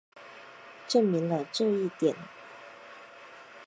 [0.87, 2.15] 证明了这一点。